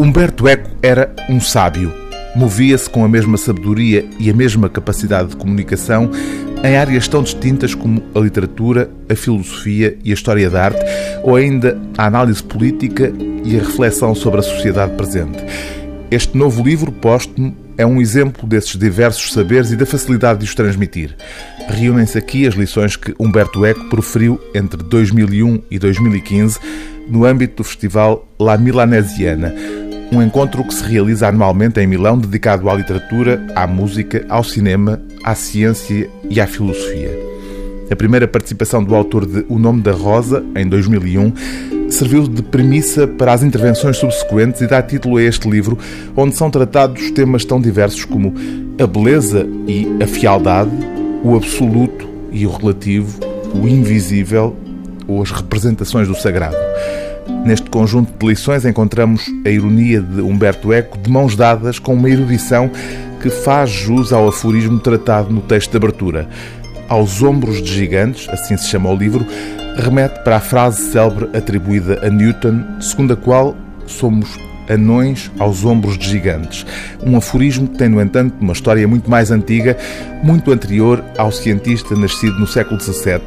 Humberto 0.00 0.48
Eco 0.48 0.70
era 0.82 1.14
um 1.28 1.38
sábio. 1.38 1.92
Movia-se 2.34 2.88
com 2.88 3.04
a 3.04 3.08
mesma 3.08 3.36
sabedoria 3.36 4.02
e 4.18 4.30
a 4.30 4.32
mesma 4.32 4.66
capacidade 4.66 5.28
de 5.28 5.36
comunicação 5.36 6.10
em 6.64 6.74
áreas 6.74 7.06
tão 7.06 7.22
distintas 7.22 7.74
como 7.74 8.02
a 8.14 8.18
literatura, 8.18 8.90
a 9.10 9.14
filosofia 9.14 9.98
e 10.02 10.10
a 10.10 10.14
história 10.14 10.48
da 10.48 10.64
arte, 10.64 10.80
ou 11.22 11.36
ainda 11.36 11.78
a 11.98 12.06
análise 12.06 12.42
política 12.42 13.12
e 13.44 13.56
a 13.56 13.58
reflexão 13.58 14.14
sobre 14.14 14.40
a 14.40 14.42
sociedade 14.42 14.96
presente. 14.96 15.36
Este 16.10 16.34
novo 16.34 16.62
livro 16.62 16.90
póstumo 16.90 17.54
é 17.76 17.84
um 17.84 18.00
exemplo 18.00 18.48
desses 18.48 18.78
diversos 18.78 19.34
saberes 19.34 19.70
e 19.70 19.76
da 19.76 19.84
facilidade 19.84 20.38
de 20.38 20.46
os 20.46 20.54
transmitir. 20.54 21.14
Reúnem-se 21.68 22.16
aqui 22.16 22.46
as 22.46 22.54
lições 22.54 22.96
que 22.96 23.14
Humberto 23.20 23.66
Eco 23.66 23.84
proferiu 23.90 24.40
entre 24.54 24.82
2001 24.82 25.60
e 25.70 25.78
2015 25.78 26.58
no 27.06 27.24
âmbito 27.24 27.56
do 27.56 27.64
festival 27.64 28.26
La 28.38 28.56
Milanesiana, 28.56 29.52
um 30.12 30.22
encontro 30.22 30.64
que 30.64 30.74
se 30.74 30.82
realiza 30.82 31.28
anualmente 31.28 31.78
em 31.80 31.86
Milão 31.86 32.18
dedicado 32.18 32.68
à 32.68 32.74
literatura, 32.74 33.46
à 33.54 33.66
música, 33.66 34.24
ao 34.28 34.42
cinema, 34.42 35.00
à 35.24 35.34
ciência 35.34 36.10
e 36.28 36.40
à 36.40 36.46
filosofia. 36.46 37.10
A 37.90 37.96
primeira 37.96 38.26
participação 38.26 38.82
do 38.82 38.94
autor 38.94 39.26
de 39.26 39.44
O 39.48 39.58
Nome 39.58 39.82
da 39.82 39.92
Rosa, 39.92 40.44
em 40.56 40.66
2001, 40.66 41.32
serviu 41.90 42.26
de 42.26 42.42
premissa 42.42 43.06
para 43.06 43.32
as 43.32 43.42
intervenções 43.42 43.96
subsequentes 43.96 44.60
e 44.60 44.66
dá 44.66 44.80
título 44.82 45.16
a 45.16 45.22
este 45.22 45.48
livro, 45.48 45.78
onde 46.16 46.36
são 46.36 46.50
tratados 46.50 47.10
temas 47.10 47.44
tão 47.44 47.60
diversos 47.60 48.04
como 48.04 48.34
a 48.80 48.86
beleza 48.86 49.46
e 49.66 49.88
a 50.02 50.06
fialdade, 50.06 50.70
o 51.22 51.36
absoluto 51.36 52.08
e 52.32 52.46
o 52.46 52.50
relativo, 52.50 53.18
o 53.54 53.66
invisível 53.66 54.56
ou 55.06 55.22
as 55.22 55.30
representações 55.30 56.06
do 56.06 56.14
sagrado. 56.14 56.56
Neste 57.44 57.70
conjunto 57.70 58.12
de 58.18 58.26
lições 58.26 58.64
encontramos 58.64 59.24
a 59.44 59.50
ironia 59.50 60.00
de 60.00 60.20
Humberto 60.20 60.72
Eco 60.72 60.98
de 60.98 61.10
mãos 61.10 61.34
dadas 61.34 61.78
com 61.78 61.94
uma 61.94 62.08
erudição 62.10 62.70
que 63.20 63.30
faz 63.30 63.70
jus 63.70 64.12
ao 64.12 64.28
aforismo 64.28 64.78
tratado 64.78 65.32
no 65.32 65.40
texto 65.40 65.70
de 65.70 65.76
abertura. 65.76 66.28
Aos 66.88 67.22
ombros 67.22 67.62
de 67.62 67.72
gigantes, 67.72 68.28
assim 68.28 68.56
se 68.56 68.68
chama 68.68 68.90
o 68.90 68.96
livro, 68.96 69.26
remete 69.76 70.22
para 70.22 70.36
a 70.36 70.40
frase 70.40 70.90
célebre 70.90 71.28
atribuída 71.36 72.04
a 72.06 72.10
Newton, 72.10 72.64
segundo 72.80 73.14
a 73.14 73.16
qual 73.16 73.56
somos 73.86 74.38
anões 74.68 75.30
aos 75.38 75.64
ombros 75.64 75.98
de 75.98 76.08
gigantes. 76.08 76.64
Um 77.04 77.16
aforismo 77.16 77.66
que 77.66 77.78
tem, 77.78 77.88
no 77.88 78.00
entanto, 78.00 78.34
uma 78.40 78.52
história 78.52 78.86
muito 78.86 79.10
mais 79.10 79.30
antiga, 79.30 79.76
muito 80.22 80.52
anterior 80.52 81.04
ao 81.18 81.32
cientista 81.32 81.94
nascido 81.96 82.38
no 82.38 82.46
século 82.46 82.80
XVII, 82.80 83.20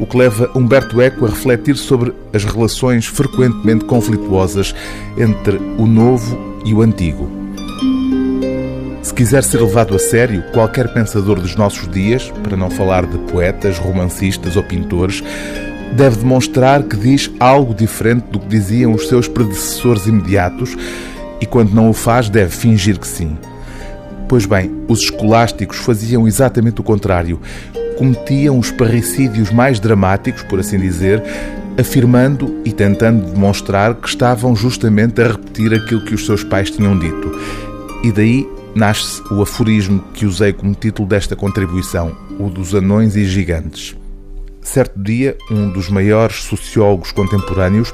o 0.00 0.06
que 0.06 0.16
leva 0.16 0.50
Humberto 0.54 1.00
Eco 1.00 1.26
a 1.26 1.28
refletir 1.28 1.76
sobre 1.76 2.12
as 2.32 2.42
relações 2.42 3.06
frequentemente 3.06 3.84
conflituosas 3.84 4.74
entre 5.16 5.58
o 5.78 5.86
novo 5.86 6.56
e 6.64 6.72
o 6.72 6.80
antigo. 6.80 7.30
Se 9.02 9.14
quiser 9.14 9.44
ser 9.44 9.60
levado 9.60 9.94
a 9.94 9.98
sério, 9.98 10.42
qualquer 10.52 10.92
pensador 10.92 11.38
dos 11.38 11.54
nossos 11.54 11.88
dias, 11.88 12.30
para 12.42 12.56
não 12.56 12.70
falar 12.70 13.04
de 13.04 13.18
poetas, 13.30 13.78
romancistas 13.78 14.56
ou 14.56 14.62
pintores, 14.62 15.22
deve 15.96 16.16
demonstrar 16.16 16.82
que 16.84 16.96
diz 16.96 17.30
algo 17.38 17.74
diferente 17.74 18.24
do 18.30 18.38
que 18.38 18.46
diziam 18.46 18.92
os 18.92 19.08
seus 19.08 19.28
predecessores 19.28 20.06
imediatos 20.06 20.76
e, 21.40 21.46
quando 21.46 21.74
não 21.74 21.90
o 21.90 21.92
faz, 21.92 22.28
deve 22.28 22.50
fingir 22.50 22.98
que 22.98 23.06
sim. 23.06 23.36
Pois 24.28 24.46
bem, 24.46 24.70
os 24.86 25.00
escolásticos 25.00 25.78
faziam 25.78 26.28
exatamente 26.28 26.80
o 26.80 26.84
contrário. 26.84 27.40
Cometiam 28.00 28.58
os 28.58 28.70
parricídios 28.70 29.50
mais 29.50 29.78
dramáticos, 29.78 30.42
por 30.44 30.58
assim 30.58 30.80
dizer, 30.80 31.22
afirmando 31.78 32.62
e 32.64 32.72
tentando 32.72 33.30
demonstrar 33.30 33.94
que 33.94 34.08
estavam 34.08 34.56
justamente 34.56 35.20
a 35.20 35.28
repetir 35.28 35.74
aquilo 35.74 36.06
que 36.06 36.14
os 36.14 36.24
seus 36.24 36.42
pais 36.42 36.70
tinham 36.70 36.98
dito. 36.98 37.30
E 38.02 38.10
daí 38.10 38.48
nasce 38.74 39.22
o 39.30 39.42
aforismo 39.42 40.02
que 40.14 40.24
usei 40.24 40.50
como 40.50 40.74
título 40.74 41.06
desta 41.06 41.36
contribuição, 41.36 42.16
o 42.38 42.48
dos 42.48 42.74
anões 42.74 43.16
e 43.16 43.26
gigantes. 43.26 43.94
Certo 44.62 44.98
dia, 44.98 45.36
um 45.50 45.68
dos 45.68 45.90
maiores 45.90 46.36
sociólogos 46.44 47.12
contemporâneos 47.12 47.92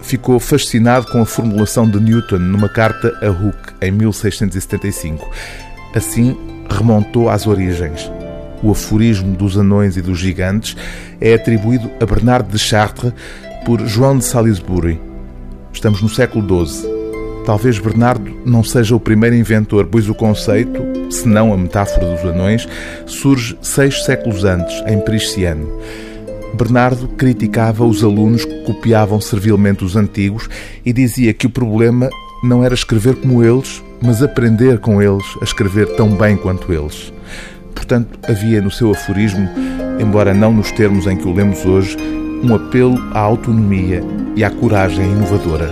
ficou 0.00 0.40
fascinado 0.40 1.08
com 1.08 1.20
a 1.20 1.26
formulação 1.26 1.86
de 1.86 2.00
Newton 2.00 2.38
numa 2.38 2.70
carta 2.70 3.12
a 3.20 3.28
Hooke 3.28 3.74
em 3.82 3.90
1675. 3.90 5.30
Assim, 5.94 6.38
remontou 6.70 7.28
às 7.28 7.46
origens. 7.46 8.10
O 8.62 8.70
aforismo 8.70 9.36
dos 9.36 9.56
anões 9.56 9.96
e 9.96 10.02
dos 10.02 10.18
gigantes 10.18 10.76
é 11.20 11.34
atribuído 11.34 11.90
a 12.00 12.06
Bernard 12.06 12.48
de 12.50 12.58
Chartres 12.58 13.12
por 13.64 13.80
João 13.86 14.18
de 14.18 14.24
Salisbury. 14.24 15.00
Estamos 15.72 16.00
no 16.00 16.08
século 16.08 16.66
XII. 16.66 16.88
Talvez 17.44 17.78
Bernardo 17.78 18.40
não 18.46 18.62
seja 18.62 18.94
o 18.94 19.00
primeiro 19.00 19.34
inventor, 19.34 19.86
pois 19.86 20.08
o 20.08 20.14
conceito, 20.14 20.80
se 21.10 21.26
não 21.26 21.52
a 21.52 21.56
metáfora 21.56 22.14
dos 22.14 22.24
anões, 22.24 22.68
surge 23.04 23.58
seis 23.60 24.04
séculos 24.04 24.44
antes, 24.44 24.80
em 24.86 25.00
Prisciano. 25.00 25.68
Bernardo 26.54 27.08
criticava 27.08 27.84
os 27.84 28.04
alunos 28.04 28.44
que 28.44 28.62
copiavam 28.62 29.20
servilmente 29.20 29.84
os 29.84 29.96
antigos 29.96 30.48
e 30.84 30.92
dizia 30.92 31.34
que 31.34 31.46
o 31.46 31.50
problema 31.50 32.08
não 32.44 32.64
era 32.64 32.74
escrever 32.74 33.16
como 33.16 33.42
eles, 33.42 33.82
mas 34.00 34.22
aprender 34.22 34.78
com 34.78 35.02
eles 35.02 35.24
a 35.40 35.44
escrever 35.44 35.96
tão 35.96 36.16
bem 36.16 36.36
quanto 36.36 36.72
eles. 36.72 37.12
Portanto, 37.74 38.18
havia 38.28 38.60
no 38.60 38.70
seu 38.70 38.90
aforismo, 38.90 39.48
embora 39.98 40.32
não 40.32 40.52
nos 40.52 40.70
termos 40.72 41.06
em 41.06 41.16
que 41.16 41.26
o 41.26 41.32
lemos 41.32 41.64
hoje, 41.64 41.96
um 42.42 42.54
apelo 42.54 42.98
à 43.12 43.20
autonomia 43.20 44.02
e 44.34 44.44
à 44.44 44.50
coragem 44.50 45.04
inovadora. 45.04 45.70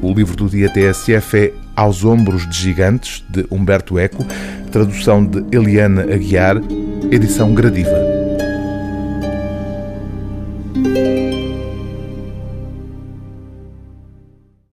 O 0.00 0.12
livro 0.12 0.36
do 0.36 0.48
dia 0.48 0.68
TSF 0.68 1.36
é 1.36 1.52
Aos 1.76 2.04
Ombros 2.04 2.48
de 2.48 2.56
Gigantes, 2.56 3.24
de 3.28 3.46
Humberto 3.50 3.98
Eco, 3.98 4.26
tradução 4.70 5.24
de 5.24 5.44
Eliana 5.56 6.02
Aguiar, 6.02 6.56
edição 7.10 7.54
Gradiva. 7.54 8.11